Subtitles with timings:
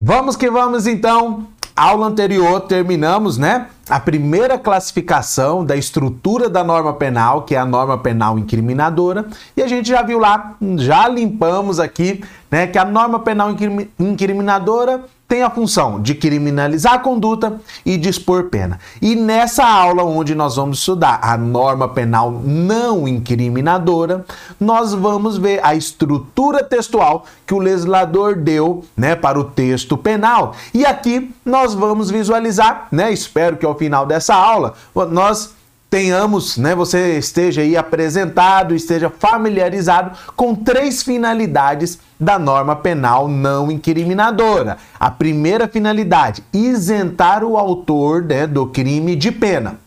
[0.00, 1.48] Vamos que vamos então.
[1.74, 3.68] Aula anterior terminamos, né?
[3.88, 9.26] A primeira classificação da estrutura da norma penal, que é a norma penal incriminadora,
[9.56, 13.54] e a gente já viu lá, já limpamos aqui, né, que a norma penal
[13.98, 18.80] incriminadora tem a função de criminalizar a conduta e dispor pena.
[19.00, 24.24] E nessa aula, onde nós vamos estudar a norma penal não incriminadora,
[24.58, 30.54] nós vamos ver a estrutura textual que o legislador deu né, para o texto penal.
[30.72, 34.74] E aqui nós vamos visualizar, né, espero que ao final dessa aula,
[35.10, 35.54] nós
[35.90, 43.70] tenhamos, né, você esteja aí apresentado, esteja familiarizado com três finalidades da norma penal não
[43.70, 44.76] incriminadora.
[45.00, 49.78] A primeira finalidade, isentar o autor né, do crime de pena.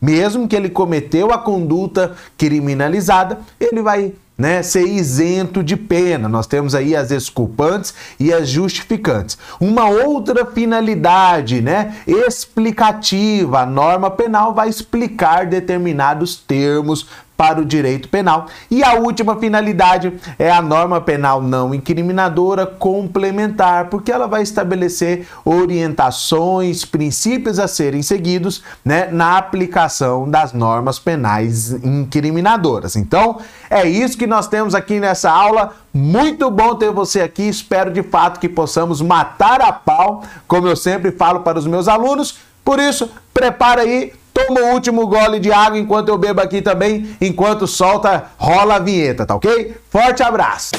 [0.00, 6.28] Mesmo que ele cometeu a conduta criminalizada, ele vai né, ser isento de pena.
[6.28, 9.38] Nós temos aí as exculpantes e as justificantes.
[9.58, 13.60] Uma outra finalidade, né, explicativa.
[13.60, 17.06] A norma penal vai explicar determinados termos
[17.36, 18.46] para o direito penal.
[18.70, 25.26] E a última finalidade é a norma penal não incriminadora complementar, porque ela vai estabelecer
[25.44, 32.96] orientações, princípios a serem seguidos né, na aplicação das normas penais incriminadoras.
[32.96, 35.74] Então, é isso que nós temos aqui nessa aula.
[35.92, 37.42] Muito bom ter você aqui.
[37.42, 41.88] Espero de fato que possamos matar a pau, como eu sempre falo para os meus
[41.88, 42.38] alunos.
[42.66, 47.16] Por isso, prepara aí Toma o último gole de água enquanto eu bebo aqui também,
[47.18, 49.74] enquanto solta, rola a vinheta, tá ok?
[49.88, 50.72] Forte abraço!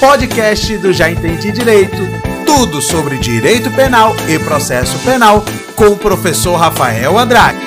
[0.00, 1.98] Podcast do Já Entendi Direito.
[2.46, 5.44] Tudo sobre direito penal e processo penal
[5.76, 7.60] com o professor Rafael Andrade.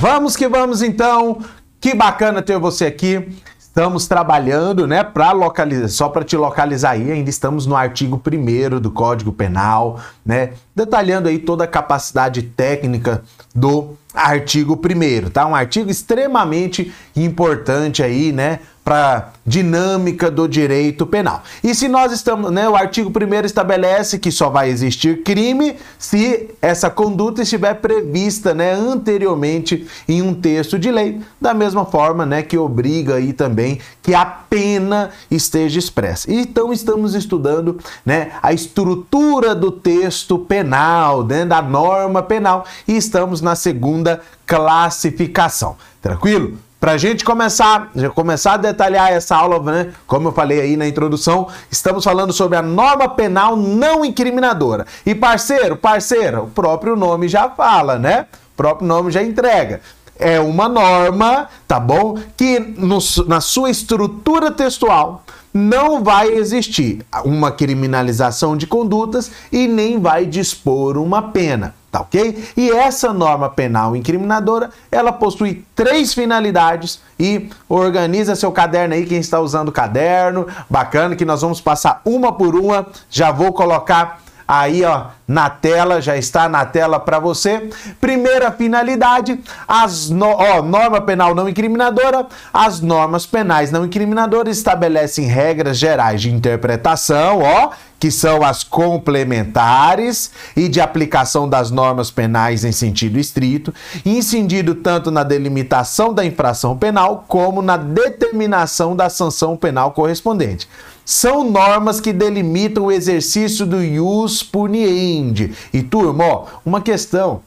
[0.00, 1.38] Vamos que vamos então.
[1.78, 3.28] Que bacana ter você aqui.
[3.72, 8.78] Estamos trabalhando, né, para localizar, só para te localizar aí, ainda estamos no artigo 1
[8.78, 13.22] do Código Penal, né, detalhando aí toda a capacidade técnica
[13.54, 15.46] do artigo 1 tá?
[15.46, 21.42] Um artigo extremamente importante aí, né, para dinâmica do direito penal.
[21.62, 26.50] E se nós estamos, né, o artigo 1 estabelece que só vai existir crime se
[26.60, 32.42] essa conduta estiver prevista, né, anteriormente em um texto de lei, da mesma forma, né,
[32.42, 36.32] que obriga aí também que a pena esteja expressa.
[36.32, 43.40] Então estamos estudando, né, a estrutura do texto penal, né, da norma penal e estamos
[43.40, 45.76] na segunda classificação.
[46.00, 46.58] Tranquilo?
[46.82, 49.92] Para a gente começar, começar a detalhar essa aula, né?
[50.04, 54.84] Como eu falei aí na introdução, estamos falando sobre a norma penal não incriminadora.
[55.06, 58.26] E parceiro, parceira, o próprio nome já fala, né?
[58.52, 59.80] O próprio nome já entrega
[60.18, 62.18] é uma norma, tá bom?
[62.36, 70.00] Que no, na sua estrutura textual não vai existir uma criminalização de condutas e nem
[70.00, 72.42] vai dispor uma pena tá ok?
[72.56, 79.18] E essa norma penal incriminadora, ela possui três finalidades e organiza seu caderno aí, quem
[79.18, 84.22] está usando o caderno, bacana que nós vamos passar uma por uma, já vou colocar
[84.46, 87.70] aí ó na tela, já está na tela para você.
[88.00, 95.26] Primeira finalidade, as no, ó, norma penal não incriminadora, as normas penais não incriminadoras estabelecem
[95.26, 102.64] regras gerais de interpretação, ó, que são as complementares e de aplicação das normas penais
[102.64, 103.72] em sentido estrito,
[104.04, 110.68] incidido tanto na delimitação da infração penal como na determinação da sanção penal correspondente
[111.04, 115.52] são normas que delimitam o exercício do ius puniendi.
[115.72, 117.42] E turma, ó, uma questão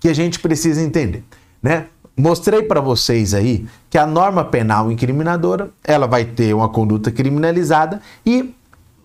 [0.00, 1.24] que a gente precisa entender,
[1.62, 1.86] né?
[2.16, 8.02] Mostrei para vocês aí que a norma penal incriminadora, ela vai ter uma conduta criminalizada
[8.24, 8.54] e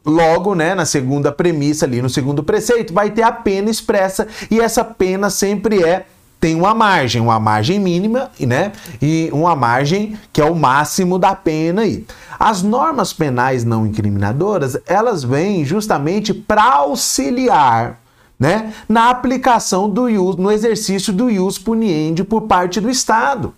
[0.06, 4.59] logo, né, na segunda premissa ali, no segundo preceito, vai ter a pena expressa e
[4.59, 6.06] essa pena sempre é
[6.39, 8.71] tem uma margem, uma margem mínima, né?
[9.01, 12.05] E uma margem que é o máximo da pena aí.
[12.39, 18.00] As normas penais não incriminadoras, elas vêm justamente para auxiliar
[18.39, 23.53] né, na aplicação do ius, no exercício do ius puniendi por parte do Estado.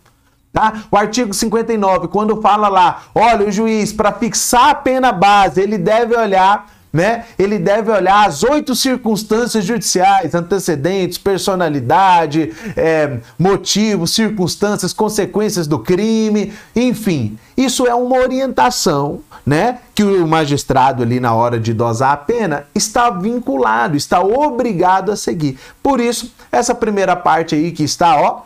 [0.54, 0.84] Tá?
[0.90, 5.78] O artigo 59, quando fala lá, olha, o juiz, para fixar a pena base, ele
[5.78, 7.26] deve olhar né?
[7.38, 16.52] Ele deve olhar as oito circunstâncias judiciais, antecedentes, personalidade, é, motivos, circunstâncias, consequências do crime,
[16.76, 17.38] enfim.
[17.56, 19.80] Isso é uma orientação, né?
[19.94, 25.16] Que o magistrado ali na hora de dosar a pena está vinculado, está obrigado a
[25.16, 25.60] seguir.
[25.84, 28.42] Por isso, essa primeira parte aí que está, ó,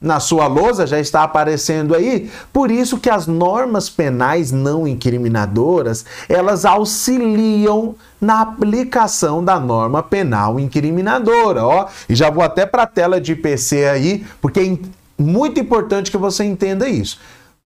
[0.00, 2.30] na sua lousa, já está aparecendo aí.
[2.52, 10.58] Por isso que as normas penais não incriminadoras, elas auxiliam na aplicação da norma penal
[10.60, 11.88] incriminadora, ó.
[12.08, 14.78] E já vou até para a tela de PC aí, porque é
[15.22, 17.18] muito importante que você entenda isso.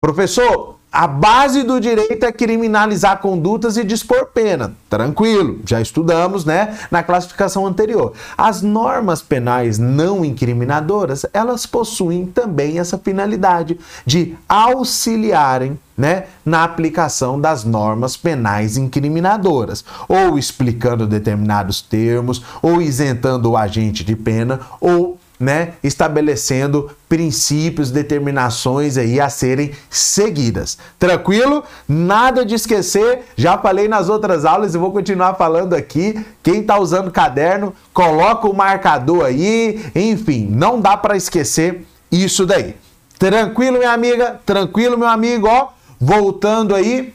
[0.02, 4.74] Professor, a base do direito é criminalizar condutas e dispor pena.
[4.88, 8.12] Tranquilo, já estudamos, né, na classificação anterior.
[8.36, 17.40] As normas penais não incriminadoras, elas possuem também essa finalidade de auxiliarem, né, na aplicação
[17.40, 25.19] das normas penais incriminadoras, ou explicando determinados termos, ou isentando o agente de pena, ou
[25.40, 30.76] né, estabelecendo princípios, determinações aí a serem seguidas.
[30.98, 31.64] Tranquilo?
[31.88, 36.14] Nada de esquecer, já falei nas outras aulas e vou continuar falando aqui.
[36.42, 42.76] Quem está usando caderno, coloca o marcador aí, enfim, não dá para esquecer isso daí.
[43.18, 44.40] Tranquilo, minha amiga?
[44.44, 45.68] Tranquilo, meu amigo, ó.
[45.98, 47.14] Voltando aí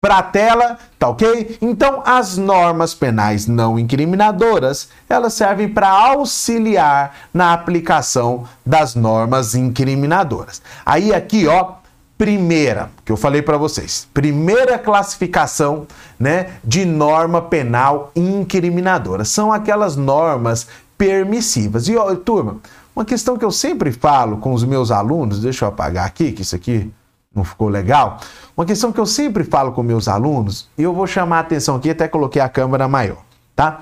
[0.00, 1.58] para a tela, tá ok?
[1.60, 10.62] Então, as normas penais não incriminadoras, elas servem para auxiliar na aplicação das normas incriminadoras.
[10.86, 11.72] Aí aqui, ó,
[12.16, 15.84] primeira, que eu falei para vocês, primeira classificação,
[16.18, 19.24] né, de norma penal incriminadora.
[19.24, 21.88] São aquelas normas permissivas.
[21.88, 22.58] E ó, turma,
[22.94, 26.42] uma questão que eu sempre falo com os meus alunos, deixa eu apagar aqui, que
[26.42, 26.88] isso aqui
[27.38, 28.18] não ficou legal?
[28.56, 31.76] Uma questão que eu sempre falo com meus alunos, e eu vou chamar a atenção
[31.76, 33.22] aqui, até coloquei a câmera maior,
[33.56, 33.80] tá?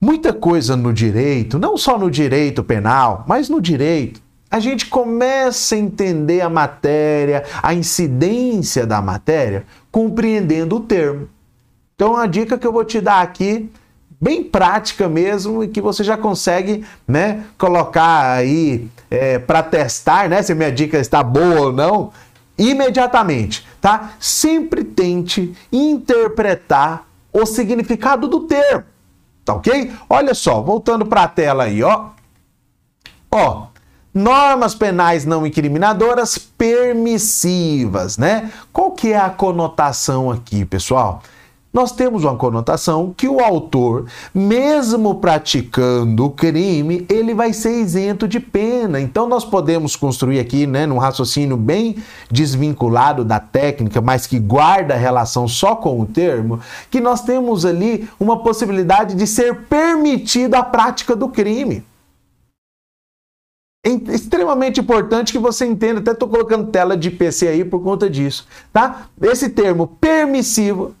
[0.00, 4.20] Muita coisa no direito, não só no direito penal, mas no direito,
[4.50, 11.28] a gente começa a entender a matéria, a incidência da matéria, compreendendo o termo.
[11.94, 13.70] Então, a dica que eu vou te dar aqui,
[14.20, 20.42] bem prática mesmo, e que você já consegue né, colocar aí é, para testar, né,
[20.42, 22.12] se minha dica está boa ou não,
[22.58, 24.12] imediatamente, tá?
[24.18, 28.84] Sempre tente interpretar o significado do termo,
[29.44, 29.92] tá ok?
[30.08, 32.10] Olha só, voltando para a tela aí, ó.
[33.30, 33.66] Ó,
[34.12, 38.52] normas penais não incriminadoras permissivas, né?
[38.72, 41.20] Qual que é a conotação aqui, pessoal?
[41.74, 48.28] Nós temos uma conotação que o autor, mesmo praticando o crime, ele vai ser isento
[48.28, 49.00] de pena.
[49.00, 51.96] Então nós podemos construir aqui, né, num raciocínio bem
[52.30, 58.08] desvinculado da técnica, mas que guarda relação só com o termo, que nós temos ali
[58.20, 61.84] uma possibilidade de ser permitida a prática do crime.
[63.84, 68.08] É extremamente importante que você entenda, até estou colocando tela de PC aí por conta
[68.08, 69.08] disso, tá?
[69.20, 70.94] Esse termo permissivo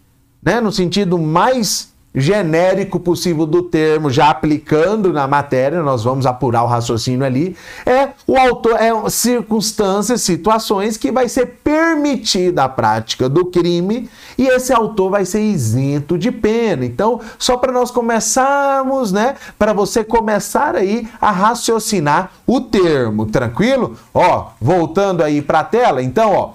[0.44, 6.62] né, no sentido mais genérico possível do termo, já aplicando na matéria, nós vamos apurar
[6.62, 13.28] o raciocínio ali, é o autor, é circunstâncias, situações que vai ser permitida a prática
[13.28, 14.08] do crime
[14.38, 16.84] e esse autor vai ser isento de pena.
[16.84, 23.96] Então, só para nós começarmos, né, para você começar aí a raciocinar o termo, tranquilo?
[24.12, 26.52] Ó, voltando aí para a tela, então, ó,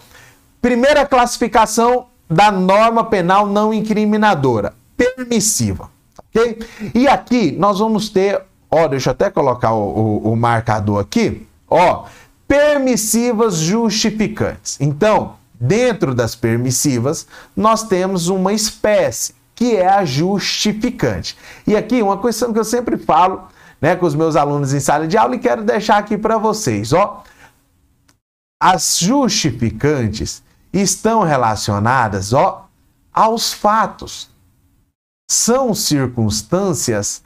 [0.62, 5.90] primeira classificação da norma penal não incriminadora, permissiva.
[6.18, 6.60] Ok?
[6.94, 11.48] E aqui nós vamos ter, ó, deixa eu até colocar o, o, o marcador aqui,
[11.68, 12.06] ó,
[12.48, 14.78] permissivas justificantes.
[14.80, 21.36] Então, dentro das permissivas, nós temos uma espécie, que é a justificante.
[21.66, 23.48] E aqui, uma questão que eu sempre falo
[23.82, 26.94] né, com os meus alunos em sala de aula e quero deixar aqui para vocês.
[26.94, 27.24] Ó,
[28.62, 32.68] as justificantes, estão relacionadas ó,
[33.14, 34.30] aos fatos.
[35.30, 37.22] São circunstâncias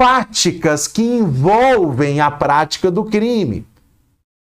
[0.00, 3.66] fáticas que envolvem a prática do crime.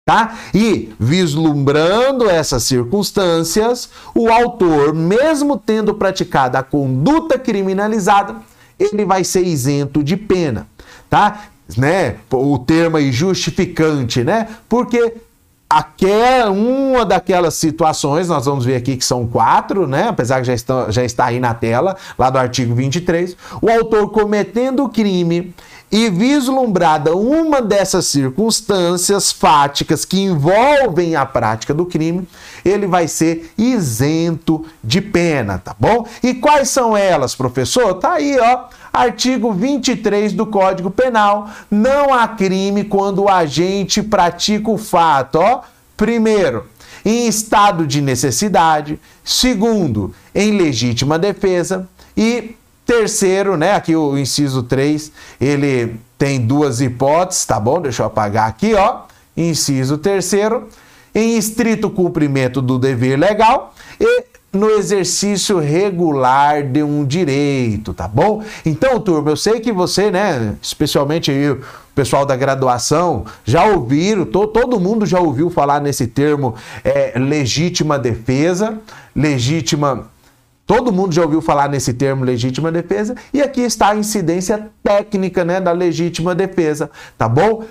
[0.06, 0.38] Tá?
[0.54, 8.36] E, vislumbrando essas circunstâncias, o autor, mesmo tendo praticado a conduta criminalizada,
[8.78, 10.68] ele vai ser isento de pena,
[11.10, 11.46] tá?
[11.78, 12.18] Né?
[12.30, 14.50] O termo aí justificante, né?
[14.68, 15.22] Porque
[15.78, 20.08] aquela, uma daquelas situações, nós vamos ver aqui que são quatro, né?
[20.10, 24.10] Apesar que já está, já está aí na tela, lá do artigo 23, o autor
[24.12, 25.54] cometendo o crime
[25.92, 32.28] e vislumbrada uma dessas circunstâncias fáticas que envolvem a prática do crime,
[32.66, 36.08] ele vai ser isento de pena, tá bom?
[36.24, 37.94] E quais são elas, professor?
[37.94, 41.50] Tá aí, ó Artigo 23 do Código Penal.
[41.70, 45.62] Não há crime quando o agente pratica o fato, ó.
[45.98, 46.68] Primeiro,
[47.04, 49.00] em estado de necessidade.
[49.24, 51.90] Segundo, em legítima defesa.
[52.16, 53.74] E terceiro, né?
[53.74, 57.82] Aqui o inciso 3, ele tem duas hipóteses, tá bom?
[57.82, 59.04] Deixa eu apagar aqui, ó
[59.36, 60.70] inciso terceiro,
[61.14, 68.44] em estrito cumprimento do dever legal e no exercício regular de um direito, tá bom?
[68.64, 71.62] Então, turma, eu sei que você, né, especialmente aí o
[71.96, 77.98] pessoal da graduação, já ouviram, to, todo mundo já ouviu falar nesse termo é, legítima
[77.98, 78.80] defesa,
[79.16, 80.08] legítima
[80.66, 85.44] Todo mundo já ouviu falar nesse termo legítima defesa e aqui está a incidência técnica,
[85.44, 87.66] né, da legítima defesa, tá bom?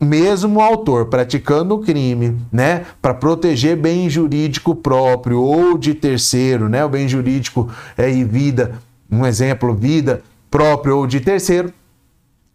[0.00, 6.68] Mesmo o autor praticando o crime, né, para proteger bem jurídico próprio ou de terceiro,
[6.68, 11.72] né, o bem jurídico é, e vida, um exemplo, vida próprio ou de terceiro,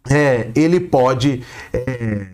[0.09, 2.27] é, ele pode, é,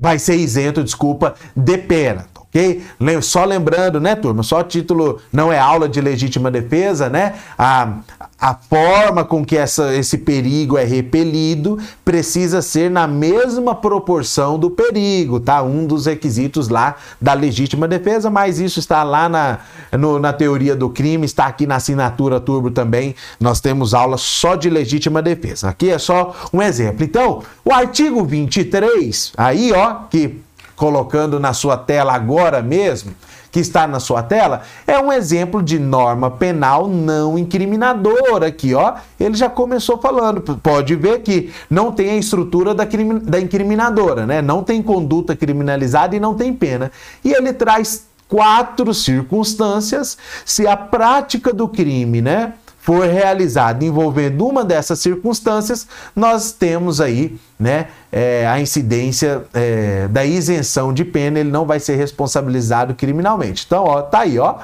[0.00, 2.82] vai ser isento, desculpa, de pena ok?
[3.22, 4.42] Só lembrando, né, turma?
[4.42, 7.34] Só título não é aula de legítima defesa, né?
[7.58, 7.94] A,
[8.38, 14.70] a forma com que essa, esse perigo é repelido precisa ser na mesma proporção do
[14.70, 15.62] perigo, tá?
[15.62, 19.58] Um dos requisitos lá da legítima defesa, mas isso está lá na,
[19.92, 23.14] no, na teoria do crime, está aqui na assinatura turbo também.
[23.40, 25.70] Nós temos aula só de legítima defesa.
[25.70, 27.04] Aqui é só um exemplo.
[27.04, 30.42] Então, o artigo 23, aí, ó, que
[30.82, 33.14] colocando na sua tela agora mesmo,
[33.52, 38.94] que está na sua tela, é um exemplo de norma penal não incriminadora aqui, ó.
[39.20, 44.26] Ele já começou falando, pode ver que não tem a estrutura da, crime, da incriminadora,
[44.26, 44.42] né?
[44.42, 46.90] Não tem conduta criminalizada e não tem pena.
[47.24, 52.54] E ele traz quatro circunstâncias se a prática do crime, né?
[52.82, 55.86] For realizado envolvendo uma dessas circunstâncias,
[56.16, 61.78] nós temos aí né, é, a incidência é, da isenção de pena, ele não vai
[61.78, 63.62] ser responsabilizado criminalmente.
[63.64, 64.56] Então, ó, tá aí, ó,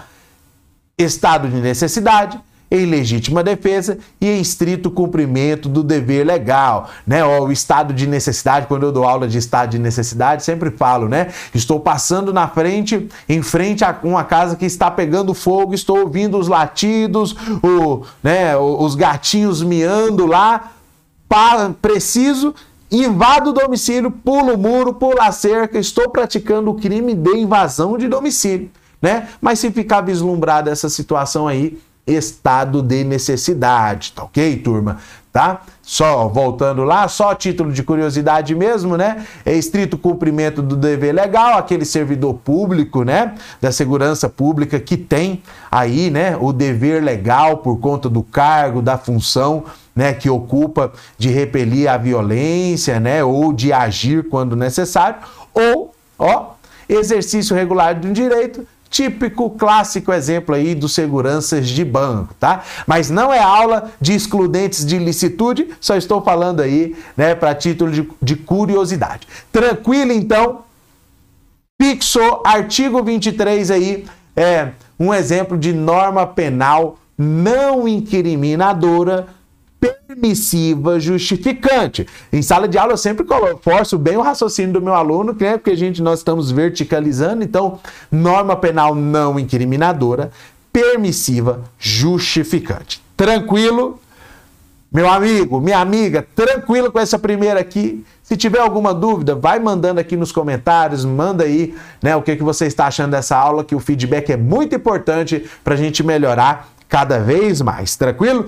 [0.98, 7.24] estado de necessidade, em legítima defesa e em estrito cumprimento do dever legal, né?
[7.24, 11.28] O estado de necessidade, quando eu dou aula de estado de necessidade, sempre falo, né?
[11.54, 16.38] Estou passando na frente, em frente a uma casa que está pegando fogo, estou ouvindo
[16.38, 20.72] os latidos, o, né, os gatinhos miando lá,
[21.80, 22.54] preciso
[22.90, 27.98] invado o domicílio, pulo o muro, pulo a cerca, estou praticando o crime de invasão
[27.98, 28.70] de domicílio,
[29.00, 29.28] né?
[29.40, 34.98] Mas se ficar vislumbrada essa situação aí, estado de necessidade, tá ok, turma?
[35.30, 35.60] Tá?
[35.82, 39.24] Só voltando lá, só título de curiosidade mesmo, né?
[39.44, 43.34] É estrito cumprimento do dever legal, aquele servidor público, né?
[43.60, 46.36] Da segurança pública que tem aí, né?
[46.40, 50.12] O dever legal por conta do cargo, da função, né?
[50.12, 53.22] Que ocupa de repelir a violência, né?
[53.22, 55.20] Ou de agir quando necessário,
[55.54, 56.52] ou, ó,
[56.88, 62.64] exercício regular de um direito Típico, clássico exemplo aí dos seguranças de banco, tá?
[62.86, 67.90] Mas não é aula de excludentes de licitude, só estou falando aí, né, para título
[67.90, 69.28] de, de curiosidade.
[69.52, 70.62] Tranquilo, então?
[71.78, 79.26] Pixo, artigo 23 aí, é um exemplo de norma penal não incriminadora
[79.80, 82.06] permissiva justificante.
[82.32, 83.24] Em sala de aula eu sempre
[83.60, 85.56] forço bem o raciocínio do meu aluno, né?
[85.56, 87.78] porque a gente nós estamos verticalizando, então
[88.10, 90.30] norma penal não incriminadora,
[90.72, 93.02] permissiva justificante.
[93.16, 94.00] Tranquilo?
[94.90, 98.02] Meu amigo, minha amiga, tranquilo com essa primeira aqui.
[98.22, 102.42] Se tiver alguma dúvida, vai mandando aqui nos comentários, manda aí, né, o que, que
[102.42, 106.70] você está achando dessa aula, que o feedback é muito importante para a gente melhorar
[106.88, 108.46] cada vez mais, tranquilo?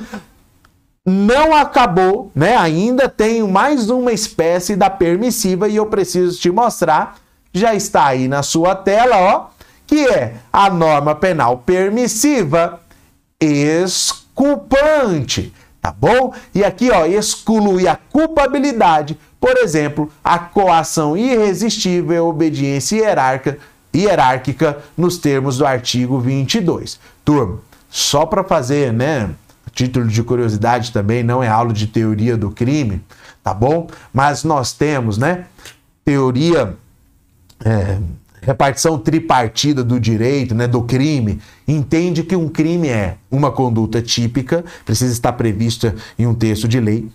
[1.05, 2.57] Não acabou, né?
[2.57, 7.17] Ainda tenho mais uma espécie da permissiva e eu preciso te mostrar.
[7.53, 9.47] Já está aí na sua tela, ó,
[9.87, 12.81] que é a norma penal permissiva
[13.41, 14.23] exculpante,
[15.81, 16.35] tá bom?
[16.55, 23.59] E aqui, ó, exclui a culpabilidade, por exemplo, a coação irresistível e obediência hierárquica,
[23.93, 27.01] hierárquica nos termos do artigo 22.
[27.25, 29.31] Turma, só para fazer, né,
[29.73, 33.03] Título de curiosidade também não é aula de teoria do crime,
[33.43, 33.89] tá bom?
[34.13, 35.47] Mas nós temos, né?
[36.05, 36.77] Teoria,
[37.65, 37.99] é,
[38.43, 40.67] repartição tripartida do direito, né?
[40.67, 41.41] Do crime.
[41.67, 46.81] Entende que um crime é uma conduta típica, precisa estar prevista em um texto de
[46.81, 47.11] lei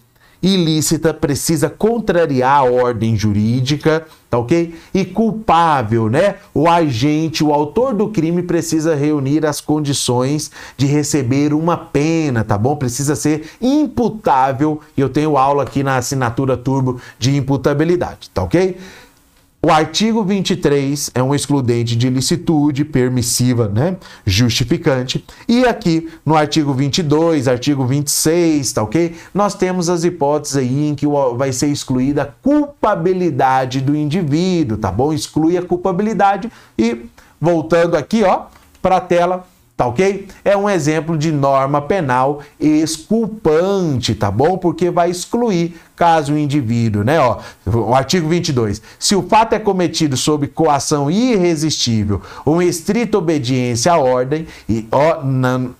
[0.46, 4.76] ilícita precisa contrariar a ordem jurídica, tá ok?
[4.94, 6.36] E culpável, né?
[6.54, 12.58] O agente, o autor do crime precisa reunir as condições de receber uma pena, tá
[12.58, 12.76] bom?
[12.76, 14.80] Precisa ser imputável.
[14.96, 18.78] E eu tenho aula aqui na assinatura turbo de imputabilidade, tá ok?
[19.66, 23.98] O artigo 23 é um excludente de licitude permissiva, né?
[24.24, 25.26] Justificante.
[25.48, 29.16] E aqui no artigo 22, artigo 26, tá ok?
[29.34, 34.92] Nós temos as hipóteses aí em que vai ser excluída a culpabilidade do indivíduo, tá
[34.92, 35.12] bom?
[35.12, 37.08] Exclui a culpabilidade e
[37.42, 38.44] voltando aqui, ó,
[38.84, 40.28] para a tela, Tá ok?
[40.46, 44.58] É um exemplo de norma penal exculpante, tá bom?
[44.58, 47.20] Porque vai excluir caso o indivíduo, né?
[47.20, 48.82] Ó, o artigo 22.
[48.98, 54.88] Se o fato é cometido sob coação irresistível ou em estrita obediência à ordem, e
[54.90, 55.76] ó, não,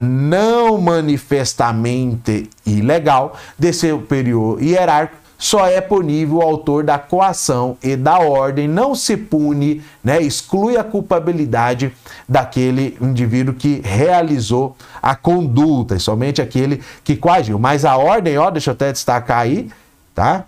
[0.00, 8.18] não manifestamente ilegal de superior hierárquico, só é punível o autor da coação e da
[8.18, 11.92] ordem, não se pune, né, exclui a culpabilidade
[12.28, 17.58] daquele indivíduo que realizou a conduta, e somente aquele que coagiu.
[17.58, 19.70] Mas a ordem, ó, deixa eu até destacar aí,
[20.14, 20.44] tá?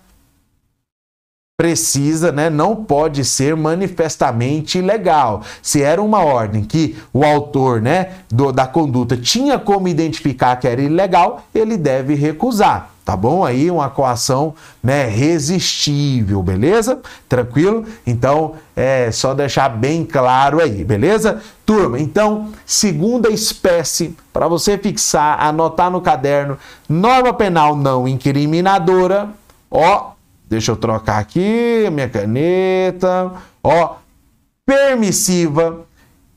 [1.61, 5.43] Precisa, né, não pode ser manifestamente ilegal.
[5.61, 10.69] Se era uma ordem que o autor, né, do, da conduta tinha como identificar que
[10.69, 13.43] era ilegal, ele deve recusar tá bom?
[13.43, 17.01] Aí uma coação né, resistível, beleza?
[17.27, 17.87] Tranquilo?
[18.07, 21.41] Então, é só deixar bem claro aí, beleza?
[21.65, 29.31] Turma, então, segunda espécie, para você fixar, anotar no caderno, norma penal não incriminadora,
[29.71, 30.11] ó,
[30.49, 33.97] deixa eu trocar aqui minha caneta, ó,
[34.65, 35.87] permissiva,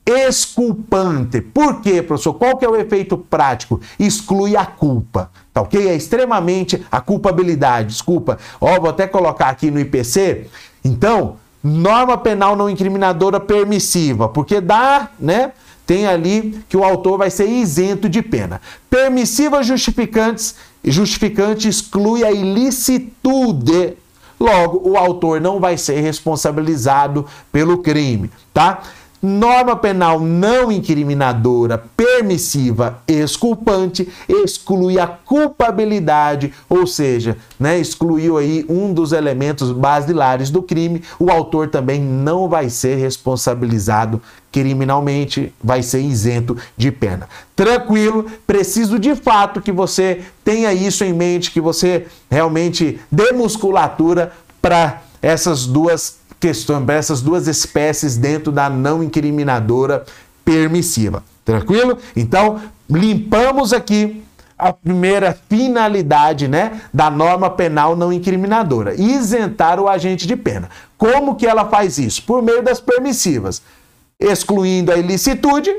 [0.06, 1.42] exculpante.
[1.42, 2.34] Por quê, professor?
[2.34, 3.80] Qual que é o efeito prático?
[4.00, 5.88] Exclui a culpa, tá ok?
[5.88, 8.38] É extremamente a culpabilidade, desculpa.
[8.60, 10.48] Ó, vou até colocar aqui no IPC.
[10.84, 15.52] Então, norma penal não incriminadora permissiva, porque dá, né?
[15.92, 18.62] Tem ali que o autor vai ser isento de pena.
[18.90, 23.98] Permissiva justificantes, justificante exclui a ilicitude.
[24.40, 28.84] Logo, o autor não vai ser responsabilizado pelo crime, tá?
[29.22, 38.94] Norma penal não incriminadora, permissiva, exculpante, exclui a culpabilidade, ou seja, né, excluiu aí um
[38.94, 46.02] dos elementos basilares do crime, o autor também não vai ser responsabilizado criminalmente, vai ser
[46.02, 47.30] isento de pena.
[47.56, 54.34] Tranquilo, preciso de fato que você tenha isso em mente, que você realmente dê musculatura
[54.62, 60.04] para essas duas questões, essas duas espécies dentro da não incriminadora
[60.44, 61.24] permissiva.
[61.46, 61.98] Tranquilo?
[62.16, 64.24] Então, limpamos aqui
[64.58, 70.70] a primeira finalidade, né, da norma penal não incriminadora, isentar o agente de pena.
[70.98, 72.22] Como que ela faz isso?
[72.24, 73.62] Por meio das permissivas,
[74.20, 75.72] excluindo a ilicitude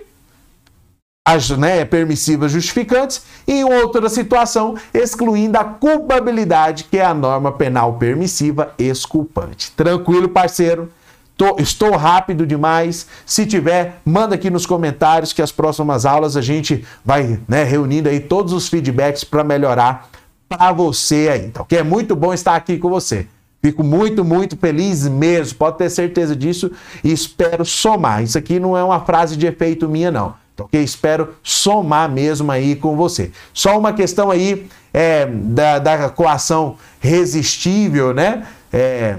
[1.24, 7.52] as né, permissivas justificantes, e em outra situação, excluindo a culpabilidade, que é a norma
[7.52, 9.70] penal permissiva exculpante.
[9.72, 10.90] Tranquilo, parceiro?
[11.36, 13.06] Tô, estou rápido demais.
[13.24, 18.08] Se tiver, manda aqui nos comentários que as próximas aulas a gente vai né, reunindo
[18.08, 20.08] aí todos os feedbacks para melhorar
[20.48, 21.78] para você aí, tá ok?
[21.78, 23.26] É muito bom estar aqui com você.
[23.62, 28.22] Fico muito, muito feliz mesmo, pode ter certeza disso e espero somar.
[28.22, 30.82] Isso aqui não é uma frase de efeito minha, não ok?
[30.82, 33.30] Espero somar mesmo aí com você.
[33.52, 38.46] Só uma questão aí é, da, da coação resistível, né?
[38.72, 39.18] É,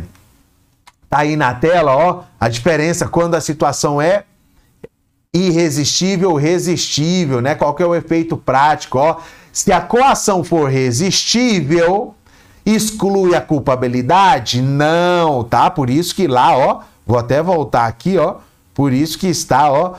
[1.10, 4.24] tá aí na tela, ó, a diferença quando a situação é
[5.34, 7.56] irresistível, resistível, né?
[7.56, 9.18] Qual que é o efeito prático, ó?
[9.52, 12.16] Se a coação for resistível,
[12.66, 14.62] exclui a culpabilidade?
[14.62, 15.70] Não, tá?
[15.70, 18.36] Por isso que lá, ó, vou até voltar aqui, ó,
[18.74, 19.96] por isso que está, ó,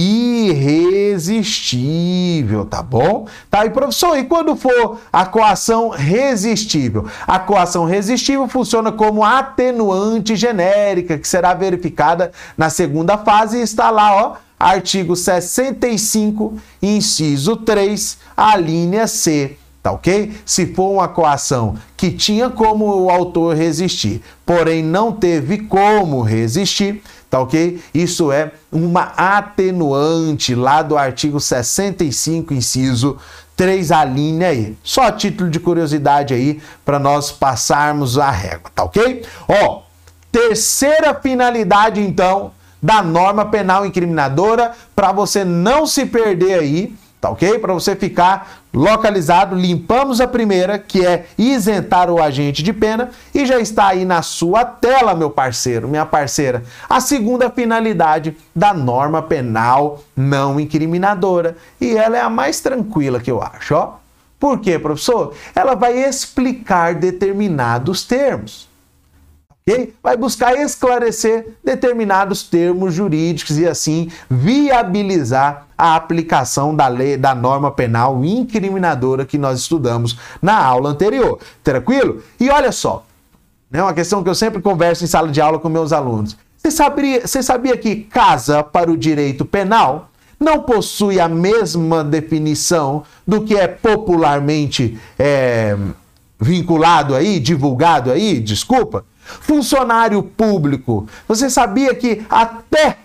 [0.00, 3.26] irresistível, tá bom?
[3.50, 7.06] Tá, e professor, e quando for a coação resistível?
[7.26, 13.90] A coação resistível funciona como atenuante genérica, que será verificada na segunda fase e está
[13.90, 19.58] lá, ó, artigo 65, inciso 3, a linha C.
[19.82, 20.32] Tá ok?
[20.44, 27.02] Se for uma coação que tinha como o autor resistir, porém não teve como resistir,
[27.30, 27.80] tá ok?
[27.94, 33.16] Isso é uma atenuante lá do artigo 65, inciso
[33.56, 34.76] 3, a linha aí.
[34.82, 39.24] Só título de curiosidade aí para nós passarmos a régua, tá ok?
[39.48, 39.82] Ó,
[40.32, 47.58] terceira finalidade então da norma penal incriminadora para você não se perder aí Tá ok?
[47.58, 53.44] Para você ficar localizado, limpamos a primeira, que é isentar o agente de pena, e
[53.44, 56.62] já está aí na sua tela, meu parceiro, minha parceira.
[56.88, 61.58] A segunda finalidade da norma penal não incriminadora.
[61.78, 63.96] E ela é a mais tranquila que eu acho, ó.
[64.38, 65.34] Por quê, professor?
[65.54, 68.69] Ela vai explicar determinados termos.
[70.02, 77.70] Vai buscar esclarecer determinados termos jurídicos e assim viabilizar a aplicação da lei da norma
[77.70, 81.38] penal incriminadora que nós estudamos na aula anterior.
[81.62, 82.22] Tranquilo?
[82.38, 83.04] E olha só,
[83.72, 86.36] é uma questão que eu sempre converso em sala de aula com meus alunos.
[86.56, 93.04] Você sabia, você sabia que casa para o direito penal não possui a mesma definição
[93.26, 95.76] do que é popularmente é,
[96.40, 99.04] vinculado aí, divulgado aí, desculpa?
[99.40, 101.08] Funcionário público.
[101.28, 102.98] Você sabia que até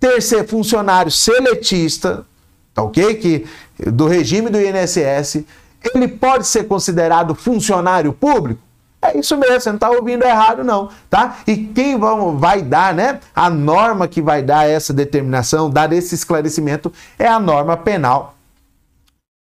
[0.00, 2.24] ter ser funcionário seletista,
[2.72, 3.14] tá ok?
[3.16, 3.46] Que
[3.90, 5.44] do regime do INSS,
[5.94, 8.60] ele pode ser considerado funcionário público?
[9.00, 11.38] É isso mesmo, você não está ouvindo errado, não, tá?
[11.46, 11.96] E quem
[12.36, 13.20] vai dar, né?
[13.34, 18.34] A norma que vai dar essa determinação, dar esse esclarecimento, é a norma penal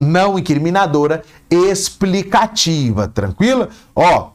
[0.01, 3.69] não incriminadora explicativa, tranquilo?
[3.95, 4.29] Ó,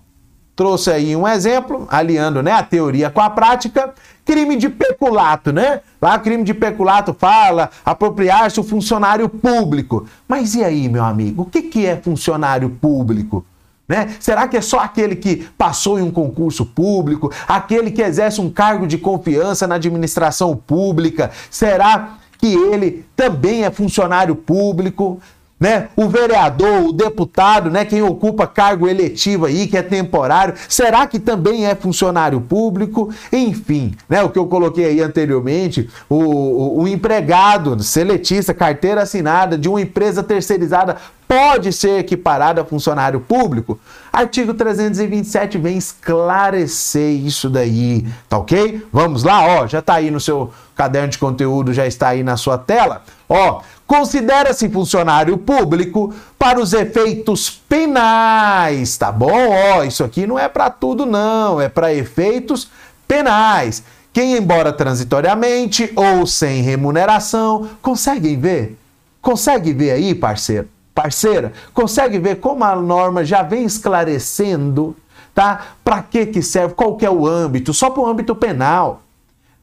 [0.55, 3.95] trouxe aí um exemplo, aliando né, a teoria com a prática.
[4.25, 5.81] Crime de peculato, né?
[6.01, 10.07] Lá, crime de peculato fala apropriar-se o funcionário público.
[10.29, 13.45] Mas e aí, meu amigo, o que, que é funcionário público?
[13.88, 14.15] Né?
[14.21, 18.49] Será que é só aquele que passou em um concurso público, aquele que exerce um
[18.49, 21.33] cargo de confiança na administração pública?
[21.51, 25.21] Será que ele também é funcionário público?
[25.62, 25.90] Né?
[25.94, 27.85] O vereador, o deputado, né?
[27.85, 33.14] Quem ocupa cargo eletivo aí, que é temporário, será que também é funcionário público?
[33.33, 34.25] Enfim, né?
[34.25, 39.81] O que eu coloquei aí anteriormente, o, o, o empregado, seletista, carteira assinada de uma
[39.81, 40.96] empresa terceirizada
[41.29, 43.79] pode ser equiparado a funcionário público?
[44.12, 48.87] Artigo 327 vem esclarecer isso daí, tá ok?
[48.92, 52.37] Vamos lá, ó, já tá aí no seu caderno de conteúdo, já está aí na
[52.37, 53.03] sua tela.
[53.27, 59.48] Ó, considera-se funcionário público para os efeitos penais, tá bom?
[59.77, 62.70] Ó, isso aqui não é para tudo não, é para efeitos
[63.09, 63.83] penais.
[64.12, 68.79] Quem, embora transitoriamente ou sem remuneração, conseguem ver?
[69.22, 70.68] Consegue ver aí, parceiro?
[70.94, 74.94] Parceira, consegue ver como a norma já vem esclarecendo,
[75.35, 75.61] tá?
[75.83, 76.74] Para que que serve?
[76.74, 77.72] Qual que é o âmbito?
[77.72, 79.02] Só para o âmbito penal,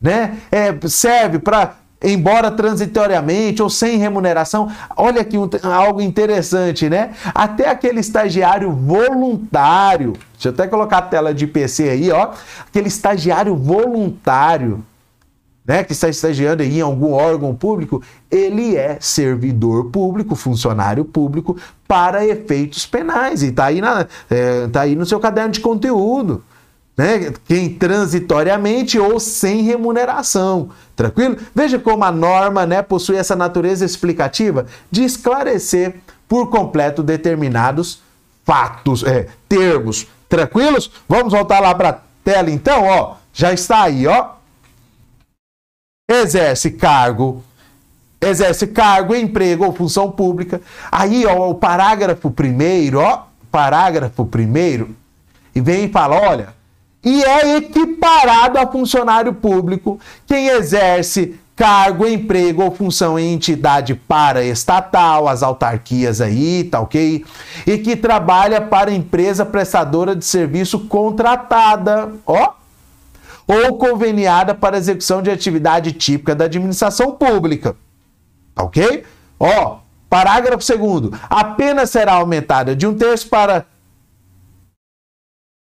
[0.01, 0.39] né?
[0.51, 4.71] É, serve para embora transitoriamente ou sem remuneração.
[4.95, 7.11] Olha aqui um, algo interessante, né?
[7.35, 12.31] Até aquele estagiário voluntário, deixa eu até colocar a tela de PC aí, ó.
[12.67, 14.83] Aquele estagiário voluntário,
[15.69, 18.01] né, que está estagiando em algum órgão público,
[18.31, 21.55] ele é servidor público, funcionário público
[21.87, 23.43] para efeitos penais.
[23.43, 23.79] E está aí,
[24.31, 26.43] é, tá aí no seu caderno de conteúdo
[26.97, 27.31] né?
[27.45, 30.71] Quem transitoriamente ou sem remuneração.
[30.97, 31.37] Tranquilo?
[31.55, 38.01] Veja como a norma né, possui essa natureza explicativa de esclarecer por completo determinados
[38.43, 40.07] fatos, é, termos.
[40.27, 40.91] Tranquilos?
[41.07, 43.15] Vamos voltar lá para a tela então, ó.
[43.31, 44.38] Já está aí, ó.
[46.09, 47.43] Exerce cargo
[48.21, 50.61] exerce cargo, emprego ou função pública.
[50.91, 54.95] Aí, ó, o parágrafo primeiro, ó, parágrafo primeiro,
[55.55, 56.49] e vem e fala, olha,
[57.03, 65.27] e é equiparado a funcionário público quem exerce cargo, emprego ou função em entidade paraestatal,
[65.27, 67.25] as autarquias aí, tá ok?
[67.67, 72.53] E que trabalha para empresa prestadora de serviço contratada, ó,
[73.49, 77.75] ou conveniada para execução de atividade típica da administração pública,
[78.53, 79.03] tá ok?
[79.39, 83.65] Ó, parágrafo segundo, a pena será aumentada de um terço para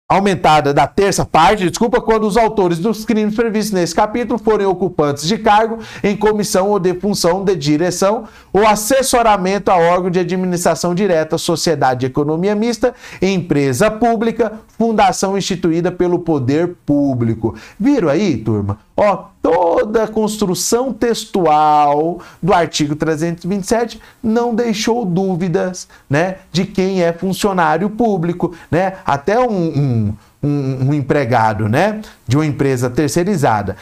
[0.08, 5.26] aumentada da terça parte, desculpa, quando os autores dos crimes previstos nesse capítulo forem ocupantes
[5.26, 10.94] de cargo em comissão ou de função de direção ou assessoramento a órgão de administração
[10.94, 17.56] direta, sociedade de economia mista, empresa pública, fundação instituída pelo poder público.
[17.78, 18.85] Viram aí, turma?
[18.96, 27.12] Ó, toda a construção textual do artigo 327 não deixou dúvidas, né, de quem é
[27.12, 28.94] funcionário público, né?
[29.04, 33.76] Até um, um, um, um empregado, né, de uma empresa terceirizada,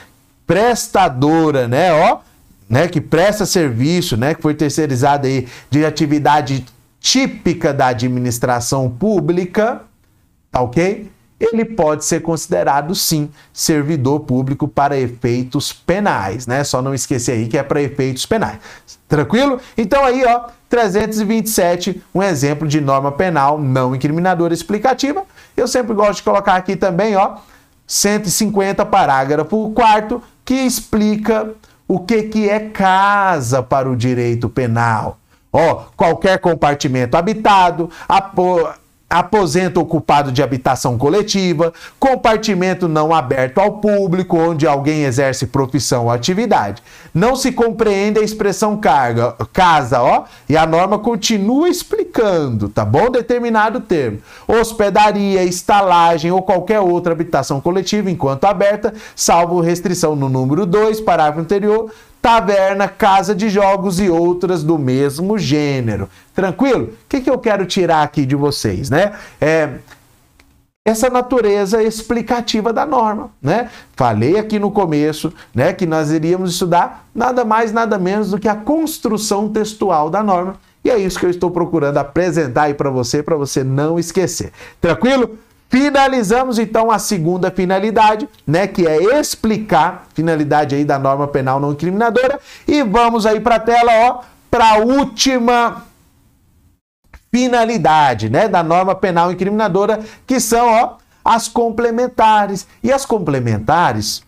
[0.44, 2.18] prestadora, né, ó,
[2.68, 6.64] né, que presta serviço, né, que foi terceirizada aí de atividade
[6.98, 9.83] típica da administração pública,
[10.50, 11.09] tá ok?
[11.38, 16.62] Ele pode ser considerado sim servidor público para efeitos penais, né?
[16.64, 18.59] Só não esquecer aí que é para efeitos penais.
[19.09, 19.61] Tranquilo?
[19.77, 25.25] Então aí, ó, 327, um exemplo de norma penal não incriminadora explicativa.
[25.57, 27.37] Eu sempre gosto de colocar aqui também, ó,
[27.87, 31.51] 150 parágrafo 4 que explica
[31.87, 35.18] o que que é casa para o direito penal.
[35.53, 37.88] Ó, qualquer compartimento habitado,
[39.14, 46.11] aposento ocupado de habitação coletiva, compartimento não aberto ao público, onde alguém exerce profissão ou
[46.11, 46.83] atividade.
[47.14, 53.09] Não se compreende a expressão carga, casa, ó, e a norma continua explicando, tá bom?
[53.09, 54.18] Determinado termo.
[54.48, 61.40] Hospedaria, estalagem ou qualquer outra habitação coletiva enquanto aberta, salvo restrição no número 2, parágrafo
[61.40, 61.90] anterior,
[62.24, 66.08] taverna, casa de jogos e outras do mesmo gênero.
[66.34, 66.84] Tranquilo?
[66.84, 69.12] O que, que eu quero tirar aqui de vocês, né?
[69.38, 69.74] É,
[70.87, 73.68] essa natureza explicativa da norma, né?
[73.94, 78.48] Falei aqui no começo, né, que nós iríamos estudar nada mais, nada menos do que
[78.48, 80.56] a construção textual da norma.
[80.82, 84.50] E é isso que eu estou procurando apresentar aí para você, para você não esquecer.
[84.80, 85.38] Tranquilo?
[85.74, 91.72] Finalizamos então a segunda finalidade, né, que é explicar finalidade aí da norma penal não
[91.72, 95.84] incriminadora e vamos aí para a tela, ó, para a última
[97.28, 102.68] finalidade, né, da norma penal incriminadora, que são, ó, as complementares.
[102.80, 104.22] E as complementares,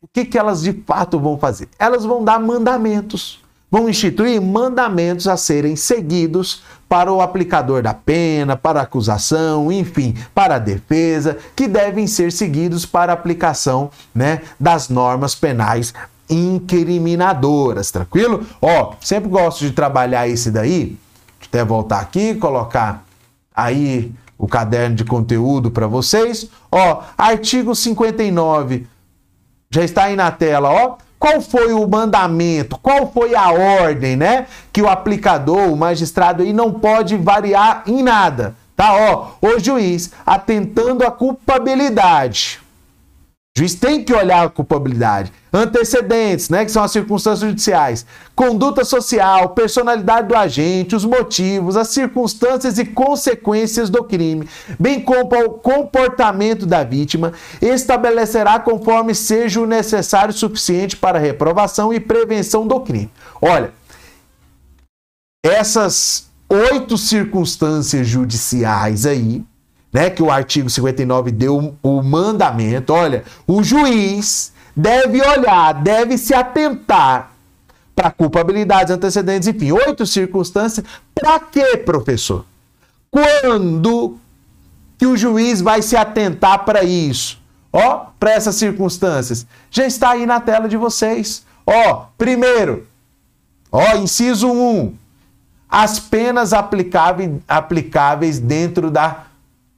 [0.00, 1.68] o que que elas de fato vão fazer?
[1.78, 8.56] Elas vão dar mandamentos vão instituir mandamentos a serem seguidos para o aplicador da pena,
[8.56, 14.40] para a acusação, enfim, para a defesa, que devem ser seguidos para a aplicação né,
[14.58, 15.92] das normas penais
[16.30, 18.46] incriminadoras, tranquilo?
[18.60, 20.96] Ó, sempre gosto de trabalhar esse daí,
[21.46, 23.04] até voltar aqui, colocar
[23.54, 26.48] aí o caderno de conteúdo para vocês.
[26.70, 28.86] Ó, artigo 59,
[29.70, 32.78] já está aí na tela, ó qual foi o mandamento?
[32.78, 34.46] Qual foi a ordem, né?
[34.72, 38.94] Que o aplicador, o magistrado aí não pode variar em nada, tá?
[38.94, 42.60] Ó, o juiz atentando a culpabilidade
[43.58, 45.32] o juiz tem que olhar a culpabilidade.
[45.52, 48.06] Antecedentes, né, que são as circunstâncias judiciais.
[48.36, 55.34] Conduta social, personalidade do agente, os motivos, as circunstâncias e consequências do crime, bem como
[55.44, 62.78] o comportamento da vítima, estabelecerá conforme seja o necessário suficiente para reprovação e prevenção do
[62.80, 63.10] crime.
[63.42, 63.72] Olha,
[65.44, 69.44] essas oito circunstâncias judiciais aí,
[69.92, 76.34] né, que o artigo 59 deu o mandamento, olha, o juiz deve olhar, deve se
[76.34, 77.32] atentar
[77.94, 80.86] para culpabilidades, antecedentes, enfim, oito circunstâncias.
[81.12, 82.44] Para quê, professor?
[83.10, 84.16] Quando
[84.96, 87.40] que o juiz vai se atentar para isso?
[87.72, 89.46] Ó, para essas circunstâncias.
[89.70, 91.44] Já está aí na tela de vocês.
[91.66, 92.86] Ó, primeiro,
[93.72, 94.94] ó, inciso 1.
[95.68, 99.24] As penas aplicáveis, aplicáveis dentro da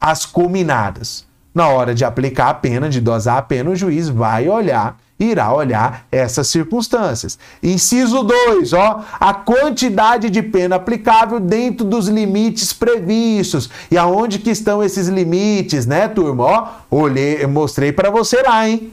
[0.00, 1.28] as culminadas.
[1.54, 5.52] Na hora de aplicar a pena, de dosar a pena, o juiz vai olhar, irá
[5.52, 7.38] olhar essas circunstâncias.
[7.62, 13.68] Inciso 2, ó, a quantidade de pena aplicável dentro dos limites previstos.
[13.90, 16.44] E aonde que estão esses limites, né, turma?
[16.44, 18.92] Ó, olhei, mostrei para você lá, hein?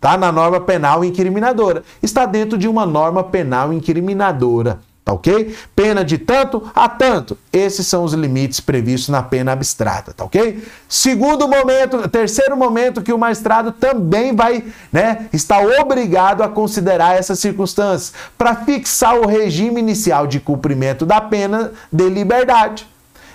[0.00, 1.84] Tá na norma penal incriminadora.
[2.02, 4.80] Está dentro de uma norma penal incriminadora.
[5.04, 5.54] Tá ok?
[5.74, 7.36] Pena de tanto a tanto.
[7.52, 10.62] Esses são os limites previstos na pena abstrata, tá ok?
[10.88, 17.38] Segundo momento, terceiro momento que o magistrado também vai, né, está obrigado a considerar essas
[17.38, 22.86] circunstâncias para fixar o regime inicial de cumprimento da pena de liberdade.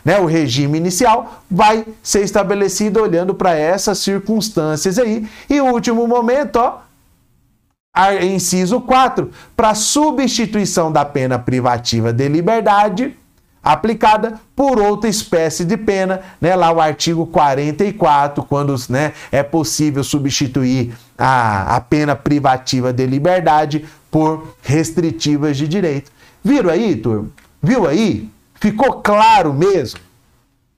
[0.04, 5.28] Né, o regime inicial vai ser estabelecido olhando para essas circunstâncias aí.
[5.50, 6.85] E o último momento, ó,
[8.24, 13.16] inciso 4, para substituição da pena privativa de liberdade
[13.66, 16.56] aplicada por outra espécie de pena, né?
[16.56, 23.84] Lá o artigo 44, quando né, é possível substituir a, a pena privativa de liberdade
[24.12, 26.12] por restritivas de direito.
[26.44, 27.30] Viram aí, turma?
[27.62, 28.30] Viu aí?
[28.54, 30.00] Ficou claro mesmo?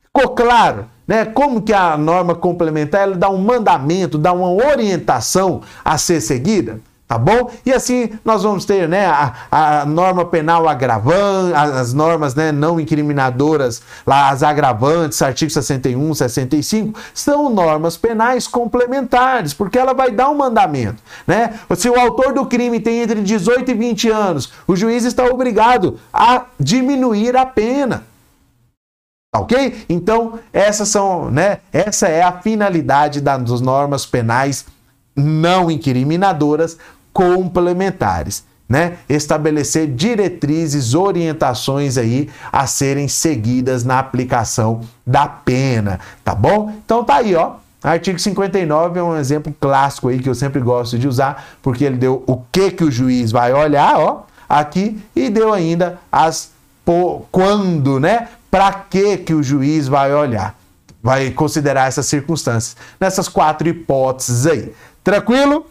[0.05, 0.85] Ficou claro?
[1.05, 1.25] Né?
[1.25, 6.79] Como que a norma complementar ela dá um mandamento, dá uma orientação a ser seguida?
[7.07, 7.49] Tá bom?
[7.65, 12.77] E assim nós vamos ter né, a, a norma penal agravante, as normas né, não
[12.81, 20.29] incriminadoras, lá, as agravantes, artigo 61, 65, são normas penais complementares, porque ela vai dar
[20.29, 21.01] um mandamento.
[21.25, 21.57] Né?
[21.77, 25.97] Se o autor do crime tem entre 18 e 20 anos, o juiz está obrigado
[26.11, 28.03] a diminuir a pena.
[29.31, 29.85] Tá ok?
[29.87, 31.59] Então, essas são, né?
[31.71, 34.65] Essa é a finalidade das normas penais
[35.17, 36.77] não incriminadoras
[37.17, 38.45] complementares.
[38.69, 38.97] Né?
[39.07, 46.73] Estabelecer diretrizes, orientações aí a serem seguidas na aplicação da pena, tá bom?
[46.85, 47.53] Então tá aí, ó.
[47.81, 51.95] Artigo 59 é um exemplo clássico aí que eu sempre gosto de usar, porque ele
[51.95, 56.51] deu o que que o juiz vai olhar, ó, aqui e deu ainda as
[57.31, 58.27] quando, né?
[58.51, 60.55] Para que que o juiz vai olhar.
[61.01, 62.75] vai considerar essas circunstâncias.
[62.99, 64.73] Nessas quatro hipóteses aí.
[65.03, 65.65] Tranquilo?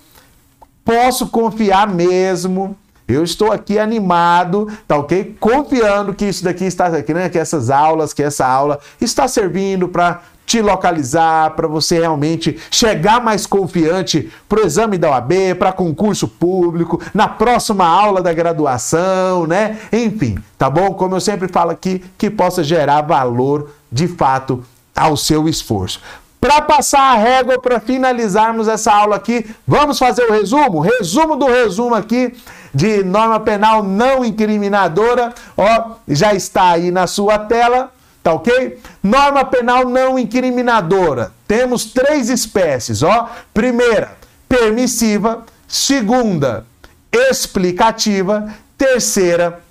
[0.86, 2.76] Posso confiar mesmo.
[3.08, 5.36] Eu estou aqui animado, tá ok?
[5.40, 7.28] Confiando que isso daqui está aqui, né?
[7.28, 13.20] Que essas aulas, que essa aula está servindo para te localizar, para você realmente chegar
[13.20, 19.44] mais confiante para o exame da OAB, para concurso público, na próxima aula da graduação,
[19.44, 19.80] né?
[19.92, 20.94] Enfim, tá bom?
[20.94, 24.62] Como eu sempre falo aqui, que possa gerar valor de fato
[24.94, 26.00] ao seu esforço.
[26.46, 30.78] Para passar a régua, para finalizarmos essa aula aqui, vamos fazer o resumo?
[30.78, 32.36] Resumo do resumo aqui
[32.72, 37.90] de norma penal não incriminadora, ó, já está aí na sua tela.
[38.22, 38.80] Tá ok?
[39.02, 41.32] Norma penal não incriminadora.
[41.48, 43.28] Temos três espécies, ó.
[43.52, 44.12] Primeira,
[44.48, 45.44] permissiva.
[45.66, 46.64] Segunda,
[47.12, 48.54] explicativa.
[48.78, 49.62] Terceira,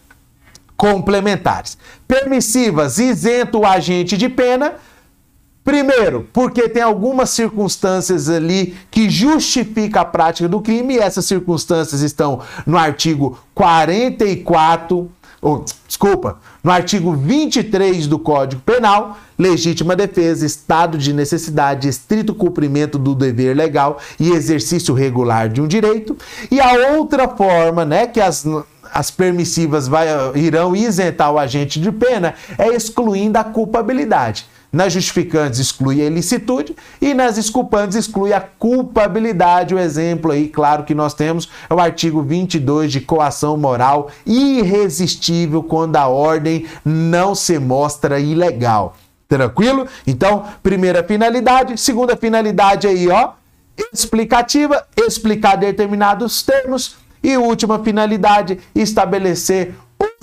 [0.75, 1.77] complementares.
[2.05, 4.73] Permissivas, isento o agente de pena.
[5.65, 12.01] Primeiro, porque tem algumas circunstâncias ali que justificam a prática do crime, e essas circunstâncias
[12.01, 15.10] estão no artigo 44
[15.41, 22.97] ou, desculpa, no artigo 23 do Código Penal, legítima defesa, estado de necessidade, estrito cumprimento
[22.97, 26.15] do dever legal e exercício regular de um direito.
[26.49, 28.45] E a outra forma, né, que as
[28.93, 34.47] as permissivas vai, irão isentar o agente de pena é excluindo a culpabilidade.
[34.75, 39.73] Nas justificantes exclui a ilicitude e nas desculpantes exclui a culpabilidade.
[39.73, 45.63] O exemplo aí, claro, que nós temos é o artigo 22 de coação moral irresistível
[45.63, 48.97] quando a ordem não se mostra ilegal.
[49.29, 49.88] Tranquilo?
[50.05, 53.29] Então, primeira finalidade, segunda finalidade aí, ó,
[53.93, 59.73] explicativa, explicar determinados termos e última finalidade, estabelecer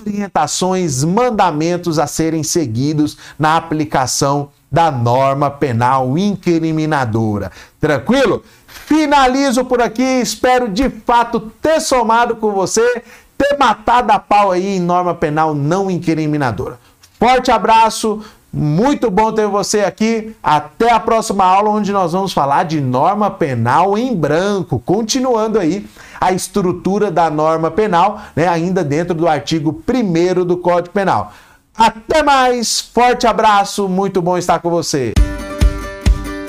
[0.01, 7.51] orientações, mandamentos a serem seguidos na aplicação da norma penal incriminadora.
[7.79, 8.43] Tranquilo?
[8.67, 13.03] Finalizo por aqui, espero de fato ter somado com você,
[13.37, 16.79] ter matado a pau aí em norma penal não incriminadora.
[17.19, 20.35] Forte abraço, muito bom ter você aqui.
[20.43, 24.79] Até a próxima aula, onde nós vamos falar de norma penal em branco.
[24.85, 25.85] Continuando aí
[26.21, 31.33] a estrutura da norma penal, né, ainda dentro do artigo 1 do Código Penal.
[31.75, 35.13] Até mais, forte abraço, muito bom estar com você.